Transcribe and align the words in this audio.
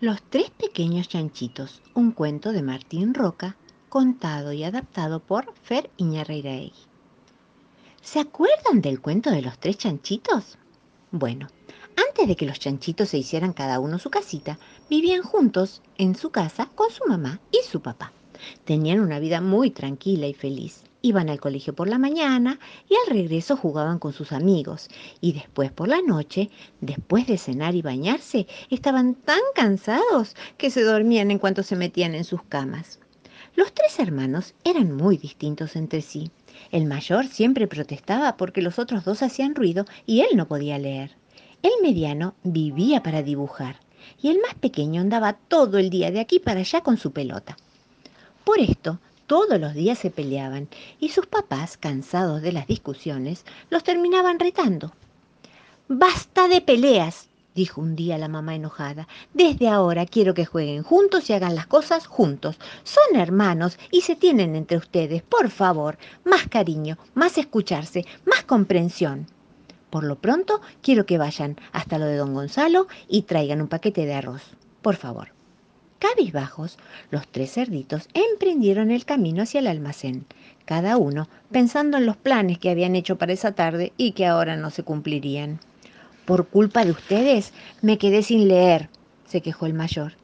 Los 0.00 0.22
tres 0.28 0.50
pequeños 0.50 1.08
chanchitos, 1.08 1.80
un 1.94 2.10
cuento 2.10 2.52
de 2.52 2.62
Martín 2.62 3.14
Roca, 3.14 3.56
contado 3.88 4.52
y 4.52 4.64
adaptado 4.64 5.20
por 5.20 5.54
Fer 5.62 5.88
Iñarreiraegui. 5.96 6.72
¿Se 8.02 8.18
acuerdan 8.18 8.80
del 8.80 9.00
cuento 9.00 9.30
de 9.30 9.40
los 9.40 9.56
tres 9.56 9.78
chanchitos? 9.78 10.58
Bueno, 11.12 11.46
antes 11.96 12.26
de 12.26 12.34
que 12.34 12.44
los 12.44 12.58
chanchitos 12.58 13.08
se 13.08 13.18
hicieran 13.18 13.52
cada 13.52 13.78
uno 13.78 14.00
su 14.00 14.10
casita, 14.10 14.58
vivían 14.90 15.22
juntos 15.22 15.80
en 15.96 16.16
su 16.16 16.30
casa 16.30 16.68
con 16.74 16.90
su 16.90 17.04
mamá 17.06 17.40
y 17.52 17.64
su 17.64 17.80
papá. 17.80 18.12
Tenían 18.64 18.98
una 18.98 19.20
vida 19.20 19.40
muy 19.40 19.70
tranquila 19.70 20.26
y 20.26 20.34
feliz. 20.34 20.82
Iban 21.04 21.28
al 21.28 21.38
colegio 21.38 21.74
por 21.74 21.86
la 21.86 21.98
mañana 21.98 22.58
y 22.88 22.94
al 22.94 23.14
regreso 23.14 23.58
jugaban 23.58 23.98
con 23.98 24.14
sus 24.14 24.32
amigos. 24.32 24.88
Y 25.20 25.34
después 25.34 25.70
por 25.70 25.86
la 25.86 26.00
noche, 26.00 26.48
después 26.80 27.26
de 27.26 27.36
cenar 27.36 27.74
y 27.74 27.82
bañarse, 27.82 28.46
estaban 28.70 29.14
tan 29.14 29.40
cansados 29.54 30.34
que 30.56 30.70
se 30.70 30.80
dormían 30.82 31.30
en 31.30 31.38
cuanto 31.38 31.62
se 31.62 31.76
metían 31.76 32.14
en 32.14 32.24
sus 32.24 32.42
camas. 32.44 33.00
Los 33.54 33.74
tres 33.74 33.98
hermanos 33.98 34.54
eran 34.64 34.96
muy 34.96 35.18
distintos 35.18 35.76
entre 35.76 36.00
sí. 36.00 36.30
El 36.70 36.86
mayor 36.86 37.26
siempre 37.26 37.68
protestaba 37.68 38.38
porque 38.38 38.62
los 38.62 38.78
otros 38.78 39.04
dos 39.04 39.22
hacían 39.22 39.54
ruido 39.54 39.84
y 40.06 40.22
él 40.22 40.28
no 40.36 40.48
podía 40.48 40.78
leer. 40.78 41.18
El 41.60 41.72
mediano 41.82 42.34
vivía 42.44 43.02
para 43.02 43.22
dibujar 43.22 43.78
y 44.22 44.28
el 44.28 44.38
más 44.40 44.54
pequeño 44.54 45.02
andaba 45.02 45.34
todo 45.34 45.76
el 45.76 45.90
día 45.90 46.10
de 46.10 46.20
aquí 46.20 46.38
para 46.38 46.60
allá 46.60 46.80
con 46.80 46.96
su 46.96 47.12
pelota. 47.12 47.58
Por 48.42 48.58
esto, 48.58 49.00
todos 49.26 49.58
los 49.58 49.74
días 49.74 49.98
se 49.98 50.10
peleaban 50.10 50.68
y 51.00 51.10
sus 51.10 51.26
papás, 51.26 51.76
cansados 51.76 52.42
de 52.42 52.52
las 52.52 52.66
discusiones, 52.66 53.44
los 53.70 53.84
terminaban 53.84 54.38
retando. 54.38 54.92
Basta 55.88 56.48
de 56.48 56.60
peleas, 56.60 57.28
dijo 57.54 57.80
un 57.80 57.96
día 57.96 58.18
la 58.18 58.28
mamá 58.28 58.54
enojada. 58.54 59.06
Desde 59.32 59.68
ahora 59.68 60.06
quiero 60.06 60.34
que 60.34 60.44
jueguen 60.44 60.82
juntos 60.82 61.28
y 61.28 61.32
hagan 61.32 61.54
las 61.54 61.66
cosas 61.66 62.06
juntos. 62.06 62.58
Son 62.82 63.20
hermanos 63.20 63.78
y 63.90 64.02
se 64.02 64.16
tienen 64.16 64.56
entre 64.56 64.76
ustedes. 64.76 65.22
Por 65.22 65.50
favor, 65.50 65.98
más 66.24 66.48
cariño, 66.48 66.98
más 67.14 67.38
escucharse, 67.38 68.04
más 68.24 68.44
comprensión. 68.44 69.26
Por 69.90 70.04
lo 70.04 70.16
pronto, 70.16 70.60
quiero 70.82 71.06
que 71.06 71.18
vayan 71.18 71.56
hasta 71.72 71.98
lo 71.98 72.06
de 72.06 72.16
don 72.16 72.34
Gonzalo 72.34 72.88
y 73.08 73.22
traigan 73.22 73.62
un 73.62 73.68
paquete 73.68 74.06
de 74.06 74.14
arroz. 74.14 74.42
Por 74.82 74.96
favor. 74.96 75.33
Cabizbajos, 75.98 76.78
los 77.10 77.26
tres 77.28 77.52
cerditos 77.52 78.08
emprendieron 78.14 78.90
el 78.90 79.04
camino 79.04 79.42
hacia 79.42 79.60
el 79.60 79.66
almacén, 79.66 80.26
cada 80.64 80.96
uno 80.96 81.28
pensando 81.50 81.96
en 81.96 82.06
los 82.06 82.16
planes 82.16 82.58
que 82.58 82.70
habían 82.70 82.96
hecho 82.96 83.16
para 83.16 83.32
esa 83.32 83.52
tarde 83.52 83.92
y 83.96 84.12
que 84.12 84.26
ahora 84.26 84.56
no 84.56 84.70
se 84.70 84.82
cumplirían. 84.82 85.60
Por 86.24 86.48
culpa 86.48 86.84
de 86.84 86.90
ustedes 86.90 87.52
me 87.82 87.98
quedé 87.98 88.22
sin 88.22 88.48
leer, 88.48 88.88
se 89.26 89.40
quejó 89.40 89.66
el 89.66 89.74
mayor. 89.74 90.14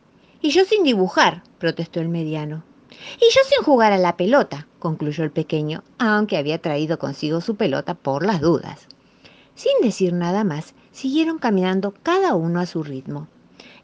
Y 0.43 0.51
yo 0.51 0.65
sin 0.65 0.83
dibujar, 0.83 1.43
protestó 1.59 2.01
el 2.01 2.09
mediano. 2.09 2.63
Y 3.17 3.25
yo 3.35 3.41
sin 3.49 3.65
jugar 3.65 3.93
a 3.93 3.99
la 3.99 4.17
pelota, 4.17 4.67
concluyó 4.79 5.25
el 5.25 5.31
pequeño, 5.31 5.83
aunque 5.99 6.37
había 6.37 6.61
traído 6.61 6.99
consigo 6.99 7.41
su 7.41 7.57
pelota 7.57 7.95
por 7.95 8.25
las 8.25 8.41
dudas. 8.41 8.87
Sin 9.55 9.73
decir 9.83 10.13
nada 10.13 10.45
más, 10.45 10.75
siguieron 10.93 11.39
caminando 11.39 11.95
cada 12.03 12.35
uno 12.35 12.61
a 12.61 12.67
su 12.67 12.83
ritmo. 12.83 13.29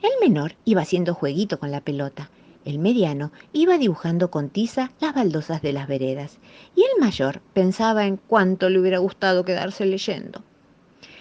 El 0.02 0.10
menor 0.20 0.54
iba 0.64 0.82
haciendo 0.82 1.14
jueguito 1.14 1.58
con 1.58 1.70
la 1.70 1.80
pelota. 1.80 2.30
El 2.64 2.78
mediano 2.78 3.32
iba 3.52 3.78
dibujando 3.78 4.30
con 4.30 4.50
tiza 4.50 4.90
las 5.00 5.14
baldosas 5.14 5.62
de 5.62 5.72
las 5.72 5.88
veredas. 5.88 6.38
Y 6.74 6.82
el 6.82 7.00
mayor 7.00 7.40
pensaba 7.54 8.06
en 8.06 8.16
cuánto 8.16 8.68
le 8.68 8.78
hubiera 8.78 8.98
gustado 8.98 9.44
quedarse 9.44 9.86
leyendo. 9.86 10.42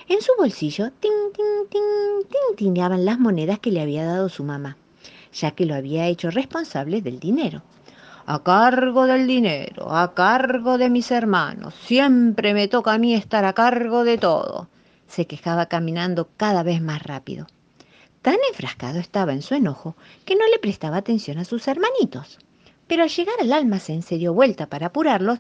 En 0.08 0.22
su 0.22 0.34
bolsillo, 0.38 0.92
tin, 1.00 1.12
tin, 1.34 1.70
tin, 1.70 1.82
tintineaban 2.30 3.06
las 3.06 3.20
monedas 3.20 3.60
que 3.60 3.72
le 3.72 3.82
había 3.82 4.06
dado 4.06 4.30
su 4.30 4.44
mamá, 4.44 4.78
ya 5.34 5.52
que 5.52 5.66
lo 5.66 5.74
había 5.74 6.08
hecho 6.08 6.30
responsable 6.30 7.02
del 7.02 7.20
dinero. 7.20 7.64
A 8.28 8.44
cargo 8.44 9.06
del 9.06 9.26
dinero, 9.28 9.96
a 9.96 10.14
cargo 10.14 10.78
de 10.78 10.90
mis 10.90 11.12
hermanos, 11.12 11.76
siempre 11.86 12.54
me 12.54 12.68
toca 12.68 12.94
a 12.94 12.98
mí 12.98 13.14
estar 13.14 13.46
a 13.46 13.54
cargo 13.54 14.04
de 14.04 14.18
todo, 14.18 14.68
se 15.08 15.28
quejaba 15.28 15.68
caminando 15.68 16.30
cada 16.36 16.64
vez 16.64 16.82
más 16.82 17.04
rápido. 17.04 17.48
Tan 18.26 18.38
enfrascado 18.50 18.98
estaba 18.98 19.34
en 19.34 19.44
su 19.44 19.54
enojo 19.54 19.96
que 20.26 20.36
no 20.36 20.48
le 20.48 20.58
prestaba 20.58 20.98
atención 20.98 21.38
a 21.38 21.46
sus 21.46 21.68
hermanitos. 21.68 22.40
Pero 22.88 23.04
al 23.04 23.10
llegar 23.10 23.36
al 23.40 23.54
almacén 23.54 24.02
se 24.02 24.18
dio 24.18 24.34
vuelta 24.34 24.66
para 24.66 24.88
apurarlos 24.88 25.38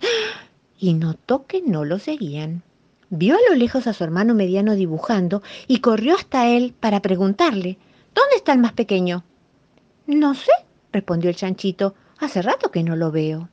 y 0.78 0.94
notó 0.94 1.48
que 1.48 1.64
no 1.64 1.84
lo 1.84 1.98
seguían. 1.98 2.62
Vio 3.10 3.38
a 3.38 3.40
lo 3.50 3.56
lejos 3.56 3.88
a 3.88 3.94
su 3.94 4.04
hermano 4.04 4.36
mediano 4.36 4.76
dibujando 4.76 5.42
y 5.66 5.80
corrió 5.80 6.14
hasta 6.16 6.48
él 6.48 6.76
para 6.80 7.02
preguntarle, 7.02 7.80
¿Dónde 8.14 8.36
está 8.36 8.54
el 8.54 8.60
más 8.60 8.74
pequeño? 8.74 9.24
No 10.06 10.36
sé, 10.36 10.52
respondió 10.92 11.32
el 11.32 11.36
chanchito, 11.36 11.96
hace 12.20 12.44
rato 12.44 12.70
que 12.70 12.84
no 12.84 12.96
lo 12.96 13.10
veo. 13.10 13.50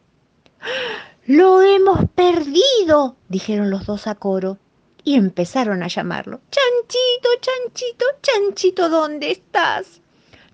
Lo 1.25 1.63
hemos 1.63 2.05
perdido, 2.15 3.17
dijeron 3.31 3.71
los 3.71 3.87
dos 3.87 4.07
a 4.09 4.15
coro 4.15 4.59
y 5.05 5.15
empezaron 5.15 5.83
a 5.83 5.89
llamarlo. 5.89 6.41
Chanchito, 6.51 7.29
chanchito, 7.41 8.07
chanchito, 8.23 8.89
¿dónde 8.89 9.31
estás? 9.31 10.01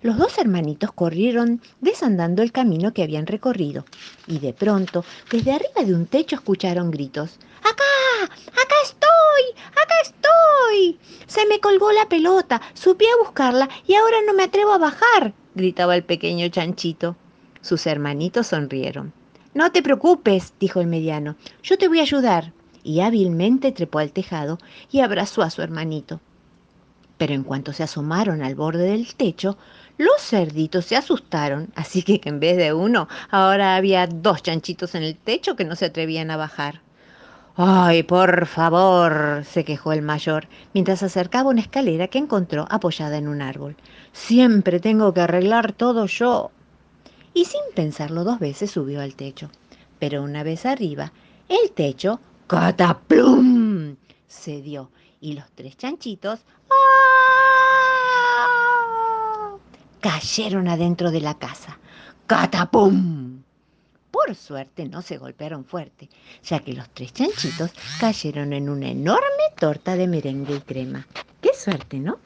Los 0.01 0.17
dos 0.17 0.37
hermanitos 0.37 0.93
corrieron 0.93 1.61
desandando 1.81 2.41
el 2.41 2.53
camino 2.53 2.93
que 2.93 3.03
habían 3.03 3.27
recorrido 3.27 3.83
y 4.27 4.39
de 4.39 4.53
pronto, 4.53 5.03
desde 5.29 5.51
arriba 5.51 5.83
de 5.83 5.93
un 5.93 6.05
techo 6.05 6.37
escucharon 6.37 6.89
gritos. 6.89 7.37
¡Acá! 7.59 7.83
¡Acá 8.23 8.75
estoy! 8.83 9.61
¡Acá 9.71 9.93
estoy! 10.03 10.99
Se 11.27 11.45
me 11.47 11.59
colgó 11.59 11.91
la 11.91 12.07
pelota, 12.07 12.61
subí 12.73 13.05
a 13.07 13.23
buscarla 13.23 13.67
y 13.85 13.95
ahora 13.95 14.17
no 14.25 14.33
me 14.33 14.43
atrevo 14.43 14.71
a 14.71 14.77
bajar, 14.77 15.33
gritaba 15.53 15.97
el 15.97 16.03
pequeño 16.03 16.47
chanchito. 16.47 17.17
Sus 17.61 17.85
hermanitos 17.85 18.47
sonrieron. 18.47 19.11
No 19.53 19.73
te 19.73 19.83
preocupes, 19.83 20.53
dijo 20.61 20.79
el 20.79 20.87
mediano, 20.87 21.35
yo 21.61 21.77
te 21.77 21.89
voy 21.89 21.99
a 21.99 22.03
ayudar 22.03 22.53
y 22.89 23.01
hábilmente 23.01 23.71
trepó 23.71 23.99
al 23.99 24.11
tejado 24.11 24.57
y 24.91 25.01
abrazó 25.01 25.43
a 25.43 25.51
su 25.51 25.61
hermanito. 25.61 26.21
Pero 27.19 27.35
en 27.35 27.43
cuanto 27.43 27.71
se 27.71 27.83
asomaron 27.83 28.41
al 28.41 28.55
borde 28.55 28.89
del 28.89 29.13
techo, 29.13 29.59
los 29.99 30.19
cerditos 30.19 30.85
se 30.85 30.95
asustaron, 30.95 31.69
así 31.75 32.01
que 32.01 32.19
en 32.23 32.39
vez 32.39 32.57
de 32.57 32.73
uno, 32.73 33.07
ahora 33.29 33.75
había 33.75 34.07
dos 34.07 34.41
chanchitos 34.41 34.95
en 34.95 35.03
el 35.03 35.15
techo 35.15 35.55
que 35.55 35.65
no 35.65 35.75
se 35.75 35.85
atrevían 35.85 36.31
a 36.31 36.37
bajar. 36.37 36.81
¡Ay, 37.55 38.01
por 38.01 38.47
favor! 38.47 39.43
se 39.45 39.63
quejó 39.63 39.93
el 39.93 40.01
mayor, 40.01 40.47
mientras 40.73 41.03
acercaba 41.03 41.51
una 41.51 41.61
escalera 41.61 42.07
que 42.07 42.17
encontró 42.17 42.65
apoyada 42.71 43.17
en 43.17 43.27
un 43.27 43.43
árbol. 43.43 43.75
Siempre 44.13 44.79
tengo 44.79 45.13
que 45.13 45.21
arreglar 45.21 45.73
todo 45.73 46.07
yo. 46.07 46.49
Y 47.35 47.45
sin 47.45 47.61
pensarlo 47.75 48.23
dos 48.23 48.39
veces 48.39 48.71
subió 48.71 48.99
al 48.99 49.13
techo. 49.13 49.51
Pero 49.99 50.23
una 50.23 50.41
vez 50.41 50.65
arriba, 50.65 51.11
el 51.49 51.69
techo 51.71 52.19
¡Cataplum! 52.49 53.95
se 54.27 54.61
dio 54.63 54.89
y 55.21 55.33
los 55.33 55.45
tres 55.51 55.77
chanchitos 55.77 56.39
¡ah! 56.71 56.75
cayeron 60.01 60.67
adentro 60.67 61.11
de 61.11 61.21
la 61.21 61.37
casa. 61.37 61.77
¡Catapum! 62.25 63.43
Por 64.09 64.33
suerte 64.33 64.89
no 64.89 65.03
se 65.03 65.19
golpearon 65.19 65.63
fuerte, 65.63 66.09
ya 66.43 66.57
que 66.61 66.73
los 66.73 66.89
tres 66.89 67.13
chanchitos 67.13 67.69
cayeron 67.99 68.53
en 68.53 68.67
una 68.67 68.89
enorme 68.89 69.43
torta 69.59 69.95
de 69.95 70.07
merengue 70.07 70.55
y 70.55 70.61
crema. 70.61 71.05
¡Qué 71.41 71.53
suerte, 71.53 71.99
¿no? 71.99 72.17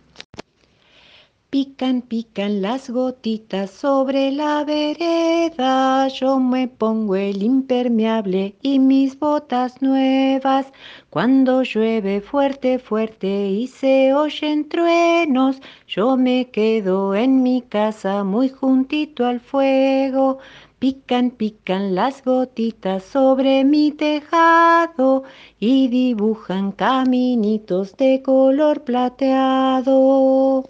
Pican, 1.53 2.01
pican 2.01 2.63
las 2.63 2.89
gotitas 2.89 3.69
sobre 3.69 4.31
la 4.31 4.63
vereda. 4.63 6.07
Yo 6.07 6.39
me 6.39 6.67
pongo 6.67 7.15
el 7.15 7.43
impermeable 7.43 8.55
y 8.63 8.79
mis 8.79 9.19
botas 9.19 9.79
nuevas. 9.79 10.73
Cuando 11.11 11.61
llueve 11.61 12.21
fuerte, 12.21 12.79
fuerte 12.79 13.49
y 13.49 13.67
se 13.67 14.15
oyen 14.15 14.67
truenos, 14.67 15.61
yo 15.87 16.17
me 16.17 16.49
quedo 16.49 17.13
en 17.13 17.43
mi 17.43 17.61
casa 17.61 18.23
muy 18.23 18.49
juntito 18.49 19.23
al 19.23 19.39
fuego. 19.39 20.39
Pican, 20.79 21.29
pican 21.29 21.93
las 21.93 22.25
gotitas 22.25 23.03
sobre 23.03 23.63
mi 23.63 23.91
tejado 23.91 25.21
y 25.59 25.87
dibujan 25.87 26.71
caminitos 26.71 27.95
de 27.95 28.23
color 28.23 28.83
plateado. 28.83 30.63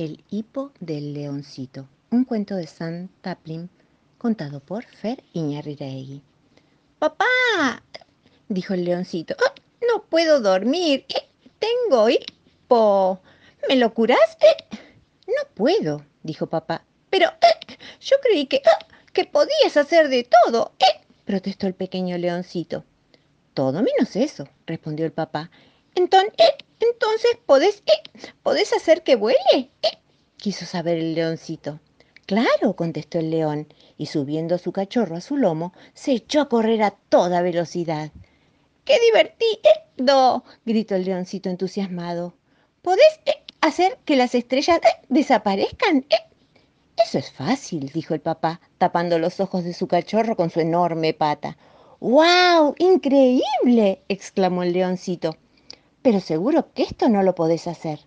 El 0.00 0.24
hipo 0.30 0.72
del 0.80 1.12
leoncito, 1.12 1.86
un 2.10 2.24
cuento 2.24 2.54
de 2.56 2.66
San 2.66 3.10
Taplin 3.20 3.68
contado 4.16 4.60
por 4.60 4.82
Fer 4.86 5.22
Iñarriraegui. 5.34 6.22
¡Papá! 6.98 7.26
dijo 8.48 8.72
el 8.72 8.86
leoncito. 8.86 9.36
Ah, 9.38 9.52
no 9.86 10.04
puedo 10.04 10.40
dormir. 10.40 11.04
Eh, 11.10 11.28
tengo 11.58 12.08
hipo. 12.08 13.20
¿Me 13.68 13.76
lo 13.76 13.92
curas? 13.92 14.38
Eh, 14.40 14.78
no 15.26 15.46
puedo, 15.52 16.06
dijo 16.22 16.46
papá. 16.46 16.82
Pero 17.10 17.26
eh, 17.26 17.76
yo 18.00 18.16
creí 18.22 18.46
que, 18.46 18.62
ah, 18.64 18.86
que 19.12 19.26
podías 19.26 19.76
hacer 19.76 20.08
de 20.08 20.24
todo, 20.24 20.72
protestó 21.26 21.66
el 21.66 21.74
pequeño 21.74 22.16
leoncito. 22.16 22.86
Todo 23.52 23.82
menos 23.82 24.16
eso, 24.16 24.48
respondió 24.64 25.04
el 25.04 25.12
papá. 25.12 25.50
Entonces, 25.94 26.52
entonces, 26.80 27.38
¿podés, 27.46 27.82
eh, 27.86 28.32
¿podés 28.42 28.72
hacer 28.72 29.02
que 29.02 29.16
vuele? 29.16 29.38
Eh, 29.54 29.98
quiso 30.36 30.64
saber 30.66 30.98
el 30.98 31.14
leoncito. 31.14 31.80
Claro, 32.26 32.76
contestó 32.76 33.18
el 33.18 33.30
león, 33.30 33.66
y 33.98 34.06
subiendo 34.06 34.56
su 34.58 34.70
cachorro 34.72 35.16
a 35.16 35.20
su 35.20 35.36
lomo, 35.36 35.72
se 35.94 36.12
echó 36.12 36.40
a 36.40 36.48
correr 36.48 36.82
a 36.82 36.92
toda 36.92 37.42
velocidad. 37.42 38.12
¡Qué 38.84 38.98
divertido! 39.00 40.44
gritó 40.64 40.94
el 40.94 41.04
leoncito 41.04 41.50
entusiasmado. 41.50 42.34
¿Podés 42.82 43.20
eh, 43.26 43.42
hacer 43.60 43.98
que 44.04 44.16
las 44.16 44.34
estrellas 44.34 44.78
eh, 44.78 45.06
desaparezcan? 45.08 46.06
Eh, 46.08 46.30
eso 47.04 47.18
es 47.18 47.30
fácil, 47.32 47.90
dijo 47.92 48.14
el 48.14 48.20
papá, 48.20 48.60
tapando 48.78 49.18
los 49.18 49.40
ojos 49.40 49.64
de 49.64 49.74
su 49.74 49.86
cachorro 49.88 50.36
con 50.36 50.50
su 50.50 50.60
enorme 50.60 51.14
pata. 51.14 51.56
¡Wow! 51.98 52.74
¡Increíble! 52.78 54.02
exclamó 54.08 54.62
el 54.62 54.72
leoncito. 54.72 55.36
Pero 56.02 56.20
seguro 56.20 56.72
que 56.72 56.82
esto 56.82 57.08
no 57.08 57.22
lo 57.22 57.34
podés 57.34 57.66
hacer. 57.66 58.00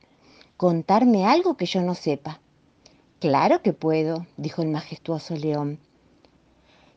Contarme 0.58 1.26
algo 1.26 1.58
que 1.58 1.66
yo 1.66 1.82
no 1.82 1.96
sepa. 1.96 2.40
Claro 3.20 3.62
que 3.62 3.74
puedo, 3.74 4.26
dijo 4.38 4.62
el 4.62 4.70
majestuoso 4.70 5.36
león. 5.36 5.80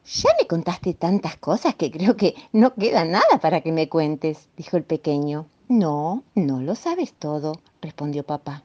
Ya 0.06 0.30
me 0.40 0.46
contaste 0.46 0.94
tantas 0.94 1.36
cosas 1.36 1.74
que 1.74 1.90
creo 1.90 2.16
que 2.16 2.34
no 2.52 2.74
queda 2.74 3.04
nada 3.04 3.38
para 3.40 3.60
que 3.60 3.72
me 3.72 3.88
cuentes, 3.88 4.48
dijo 4.56 4.76
el 4.76 4.84
pequeño. 4.84 5.46
No, 5.68 6.22
no 6.34 6.60
lo 6.60 6.76
sabes 6.76 7.12
todo, 7.12 7.52
respondió 7.80 8.22
papá. 8.24 8.62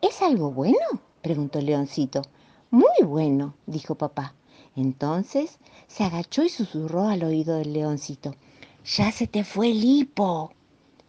¿Es 0.00 0.22
algo 0.22 0.50
bueno? 0.50 0.78
preguntó 1.20 1.60
leoncito. 1.60 2.22
Muy 2.70 3.04
bueno, 3.04 3.54
dijo 3.66 3.94
papá. 3.96 4.34
Entonces 4.74 5.58
se 5.88 6.04
agachó 6.04 6.42
y 6.42 6.48
susurró 6.48 7.06
al 7.06 7.22
oído 7.22 7.58
del 7.58 7.74
leoncito. 7.74 8.34
Ya 8.84 9.12
se 9.12 9.26
te 9.26 9.44
fue 9.44 9.70
el 9.70 9.84
hipo. 9.84 10.52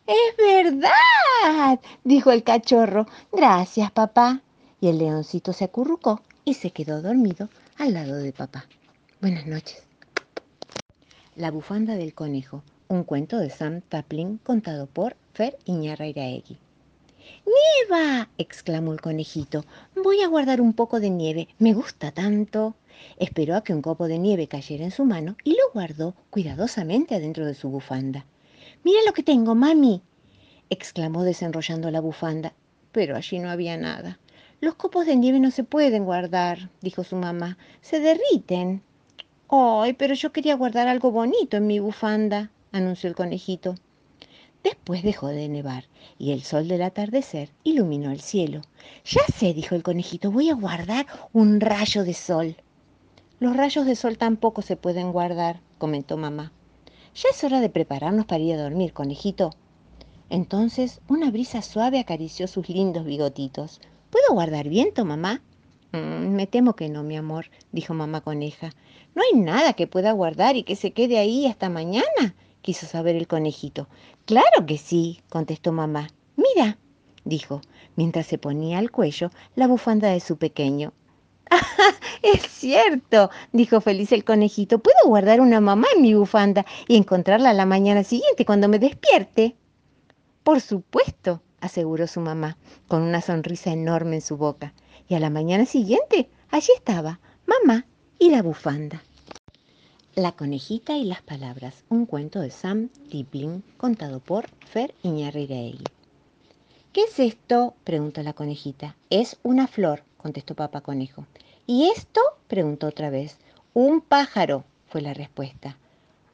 Es 0.06 0.36
verdad, 0.38 1.80
dijo 2.04 2.32
el 2.32 2.44
cachorro. 2.44 3.08
Gracias, 3.32 3.90
papá. 3.92 4.42
Y 4.82 4.90
el 4.90 4.98
leoncito 4.98 5.54
se 5.54 5.64
acurrucó 5.64 6.22
y 6.44 6.56
se 6.56 6.72
quedó 6.72 7.02
dormido 7.02 7.48
al 7.78 7.94
lado 7.94 8.16
de 8.16 8.34
papá. 8.34 8.66
Buenas 9.22 9.48
noches. 9.48 9.82
La 11.38 11.52
bufanda 11.52 11.96
del 11.96 12.14
conejo, 12.14 12.64
un 12.90 13.06
cuento 13.06 13.38
de 13.38 13.50
Sam 13.50 13.80
Taplin 13.80 14.40
contado 14.40 14.88
por 14.88 15.16
Fer 15.34 15.58
Iñarrairaegui. 15.64 16.58
¡Nieva! 17.46 18.28
exclamó 18.38 18.92
el 18.92 19.00
conejito. 19.00 19.64
Voy 19.96 20.22
a 20.22 20.28
guardar 20.28 20.60
un 20.60 20.74
poco 20.74 21.00
de 21.00 21.10
nieve. 21.12 21.48
Me 21.60 21.74
gusta 21.74 22.12
tanto. 22.12 22.76
Esperó 23.18 23.56
a 23.56 23.64
que 23.64 23.74
un 23.74 23.82
copo 23.82 24.10
de 24.10 24.20
nieve 24.20 24.48
cayera 24.48 24.84
en 24.84 24.92
su 24.92 25.06
mano 25.06 25.38
y 25.46 25.52
lo 25.52 25.72
guardó 25.74 26.14
cuidadosamente 26.30 27.16
adentro 27.16 27.46
de 27.46 27.56
su 27.56 27.70
bufanda. 27.70 28.26
Mira 28.84 29.00
lo 29.06 29.14
que 29.14 29.24
tengo, 29.24 29.56
mami. 29.56 30.02
exclamó 30.70 31.24
desenrollando 31.24 31.90
la 31.92 32.02
bufanda. 32.02 32.54
Pero 32.92 33.16
allí 33.16 33.40
no 33.40 33.50
había 33.50 33.78
nada. 33.78 34.20
Los 34.60 34.76
copos 34.76 35.06
de 35.06 35.16
nieve 35.16 35.40
no 35.40 35.52
se 35.52 35.64
pueden 35.64 36.06
guardar, 36.06 36.70
dijo 36.82 37.04
su 37.04 37.16
mamá. 37.16 37.58
Se 37.82 38.00
derriten. 38.00 38.82
¡Ay, 39.50 39.94
pero 39.94 40.14
yo 40.14 40.32
quería 40.32 40.56
guardar 40.56 40.88
algo 40.88 41.12
bonito 41.12 41.58
en 41.58 41.68
mi 41.68 41.80
bufanda! 41.80 42.50
anunció 42.72 43.10
el 43.10 43.16
conejito. 43.16 43.76
Después 44.64 45.04
dejó 45.04 45.28
de 45.28 45.50
nevar 45.50 45.86
y 46.18 46.32
el 46.32 46.44
sol 46.44 46.68
del 46.68 46.82
atardecer 46.82 47.50
iluminó 47.64 48.12
el 48.12 48.22
cielo. 48.22 48.62
Ya 49.06 49.22
sé, 49.38 49.54
dijo 49.54 49.76
el 49.76 49.84
conejito, 49.84 50.32
voy 50.32 50.50
a 50.50 50.56
guardar 50.56 51.06
un 51.34 51.60
rayo 51.60 52.04
de 52.04 52.14
sol. 52.14 52.56
Los 53.40 53.58
rayos 53.58 53.86
de 53.86 53.96
sol 53.96 54.18
tampoco 54.18 54.62
se 54.62 54.78
pueden 54.78 55.12
guardar, 55.12 55.60
comentó 55.78 56.18
mamá. 56.18 56.54
Ya 57.16 57.30
es 57.30 57.44
hora 57.44 57.60
de 57.60 57.70
prepararnos 57.70 58.26
para 58.26 58.44
ir 58.44 58.56
a 58.56 58.64
dormir, 58.64 58.94
conejito. 58.94 59.52
Entonces 60.30 61.00
una 61.08 61.30
brisa 61.30 61.62
suave 61.62 62.00
acarició 62.00 62.48
sus 62.48 62.70
lindos 62.70 63.06
bigotitos. 63.06 63.82
¿Puedo 64.10 64.34
guardar 64.34 64.68
viento, 64.68 65.06
mamá? 65.06 65.42
Mm, 65.92 66.34
me 66.34 66.48
temo 66.48 66.76
que 66.76 66.90
no, 66.90 67.04
mi 67.04 67.16
amor, 67.16 67.46
dijo 67.72 67.94
mamá 67.94 68.22
coneja. 68.22 68.72
No 69.14 69.22
hay 69.22 69.40
nada 69.40 69.74
que 69.74 69.86
pueda 69.86 70.12
guardar 70.12 70.56
y 70.56 70.64
que 70.64 70.76
se 70.76 70.92
quede 70.92 71.20
ahí 71.20 71.46
hasta 71.46 71.70
mañana, 71.70 72.36
quiso 72.64 72.88
saber 72.88 73.16
el 73.16 73.28
conejito. 73.28 73.88
Claro 74.26 74.66
que 74.66 74.80
sí, 74.80 75.22
contestó 75.30 75.72
mamá. 75.72 76.10
Mira, 76.36 76.80
dijo, 77.26 77.62
mientras 77.96 78.26
se 78.26 78.40
ponía 78.40 78.80
al 78.80 78.90
cuello 78.90 79.30
la 79.56 79.68
bufanda 79.68 80.10
de 80.10 80.20
su 80.20 80.38
pequeño. 80.38 80.94
¡Ah, 81.54 81.62
es 82.24 82.42
cierto! 82.48 83.30
dijo 83.52 83.80
feliz 83.80 84.12
el 84.12 84.24
conejito. 84.24 84.80
Puedo 84.80 84.98
guardar 85.06 85.40
una 85.40 85.62
mamá 85.62 85.86
en 85.96 86.02
mi 86.02 86.16
bufanda 86.16 86.66
y 86.88 86.96
encontrarla 86.96 87.54
la 87.54 87.68
mañana 87.68 88.04
siguiente 88.04 88.44
cuando 88.44 88.68
me 88.68 88.80
despierte. 88.80 89.56
Por 90.44 90.62
supuesto, 90.62 91.44
aseguró 91.62 92.08
su 92.08 92.22
mamá, 92.22 92.58
con 92.88 93.04
una 93.04 93.22
sonrisa 93.22 93.72
enorme 93.72 94.16
en 94.16 94.22
su 94.22 94.36
boca. 94.36 94.74
Y 95.08 95.14
a 95.14 95.20
la 95.20 95.30
mañana 95.30 95.68
siguiente, 95.68 96.28
allí 96.50 96.70
estaba, 96.76 97.20
mamá 97.46 97.86
y 98.18 98.32
la 98.32 98.42
bufanda. 98.42 99.04
La 100.16 100.32
conejita 100.32 100.98
y 100.98 101.04
las 101.04 101.22
palabras, 101.22 101.84
un 101.90 102.08
cuento 102.08 102.40
de 102.40 102.50
Sam 102.50 102.90
Tipling 103.12 103.64
contado 103.78 104.20
por 104.22 104.50
Fer 104.66 104.96
Iñarriregui. 105.04 105.84
¿Qué 106.94 107.02
es 107.04 107.20
esto? 107.20 107.76
preguntó 107.84 108.24
la 108.24 108.34
conejita. 108.34 108.96
Es 109.12 109.38
una 109.44 109.68
flor, 109.68 110.04
contestó 110.24 110.56
papá 110.56 110.82
conejo. 110.82 111.26
¿Y 111.68 111.90
esto? 111.90 112.22
preguntó 112.48 112.88
otra 112.88 113.10
vez. 113.10 113.38
Un 113.74 114.02
pájaro, 114.02 114.64
fue 114.88 115.02
la 115.02 115.14
respuesta. 115.14 115.78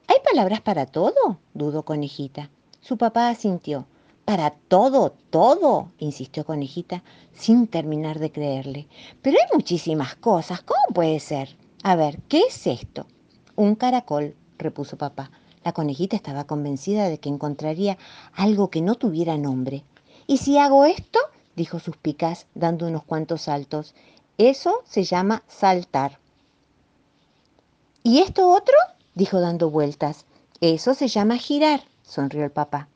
¿Hay 0.07 0.17
palabras 0.23 0.61
para 0.61 0.85
todo? 0.85 1.39
dudó 1.55 1.83
conejita. 1.83 2.49
Su 2.81 2.97
papá 2.97 3.29
asintió. 3.29 3.87
Para 4.25 4.51
todo, 4.51 5.11
todo, 5.31 5.91
insistió 5.97 6.45
conejita, 6.45 7.03
sin 7.33 7.65
terminar 7.65 8.19
de 8.19 8.31
creerle. 8.31 8.87
Pero 9.23 9.37
hay 9.39 9.57
muchísimas 9.57 10.15
cosas. 10.15 10.61
¿Cómo 10.61 10.93
puede 10.93 11.19
ser? 11.19 11.57
A 11.81 11.95
ver, 11.95 12.19
¿qué 12.29 12.41
es 12.47 12.67
esto? 12.67 13.07
Un 13.55 13.73
caracol, 13.73 14.35
repuso 14.59 14.97
papá. 14.97 15.31
La 15.63 15.73
conejita 15.73 16.15
estaba 16.15 16.43
convencida 16.43 17.09
de 17.09 17.17
que 17.17 17.29
encontraría 17.29 17.97
algo 18.33 18.69
que 18.69 18.81
no 18.81 18.95
tuviera 18.95 19.35
nombre. 19.37 19.83
¿Y 20.27 20.37
si 20.37 20.59
hago 20.59 20.85
esto? 20.85 21.19
Dijo 21.59 21.77
Suspicaz, 21.79 22.45
dando 22.55 22.87
unos 22.87 23.03
cuantos 23.03 23.41
saltos. 23.41 23.93
Eso 24.37 24.81
se 24.85 25.03
llama 25.03 25.43
saltar. 25.49 26.17
¿Y 28.01 28.19
esto 28.19 28.49
otro? 28.49 28.75
dijo 29.13 29.41
dando 29.41 29.69
vueltas. 29.69 30.25
Eso 30.61 30.93
se 30.93 31.09
llama 31.09 31.35
girar, 31.35 31.81
sonrió 32.01 32.45
el 32.45 32.51
papá. 32.51 32.87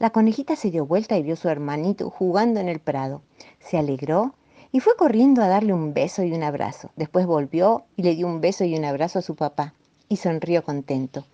La 0.00 0.10
conejita 0.10 0.56
se 0.56 0.72
dio 0.72 0.84
vuelta 0.84 1.16
y 1.16 1.22
vio 1.22 1.34
a 1.34 1.36
su 1.36 1.48
hermanito 1.48 2.10
jugando 2.10 2.58
en 2.58 2.68
el 2.68 2.80
prado. 2.80 3.22
Se 3.60 3.78
alegró 3.78 4.34
y 4.72 4.80
fue 4.80 4.96
corriendo 4.96 5.40
a 5.40 5.48
darle 5.48 5.72
un 5.72 5.94
beso 5.94 6.24
y 6.24 6.32
un 6.32 6.42
abrazo. 6.42 6.90
Después 6.96 7.24
volvió 7.24 7.84
y 7.96 8.02
le 8.02 8.16
dio 8.16 8.26
un 8.26 8.40
beso 8.40 8.64
y 8.64 8.76
un 8.76 8.84
abrazo 8.84 9.20
a 9.20 9.22
su 9.22 9.36
papá 9.36 9.74
y 10.08 10.16
sonrió 10.16 10.64
contento. 10.64 11.24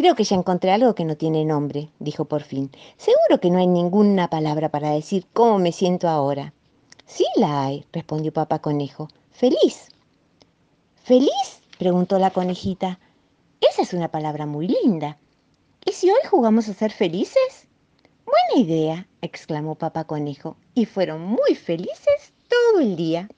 Creo 0.00 0.14
que 0.14 0.24
ya 0.24 0.34
encontré 0.34 0.72
algo 0.72 0.94
que 0.94 1.04
no 1.04 1.14
tiene 1.14 1.44
nombre, 1.44 1.90
dijo 1.98 2.24
por 2.24 2.40
fin. 2.40 2.70
Seguro 2.96 3.38
que 3.38 3.50
no 3.50 3.58
hay 3.58 3.66
ninguna 3.66 4.30
palabra 4.30 4.70
para 4.70 4.92
decir 4.92 5.26
cómo 5.34 5.58
me 5.58 5.72
siento 5.72 6.08
ahora. 6.08 6.54
Sí 7.04 7.26
la 7.36 7.64
hay, 7.64 7.84
respondió 7.92 8.32
papá 8.32 8.60
conejo. 8.60 9.08
Feliz. 9.30 9.90
¿Feliz? 11.04 11.60
preguntó 11.78 12.18
la 12.18 12.30
conejita. 12.30 12.98
Esa 13.60 13.82
es 13.82 13.92
una 13.92 14.08
palabra 14.08 14.46
muy 14.46 14.68
linda. 14.68 15.18
¿Y 15.84 15.92
si 15.92 16.08
hoy 16.08 16.20
jugamos 16.30 16.66
a 16.70 16.72
ser 16.72 16.92
felices? 16.92 17.68
Buena 18.24 18.66
idea, 18.66 19.06
exclamó 19.20 19.74
papá 19.74 20.04
conejo, 20.04 20.56
y 20.72 20.86
fueron 20.86 21.20
muy 21.20 21.54
felices 21.56 22.32
todo 22.48 22.80
el 22.80 22.96
día. 22.96 23.28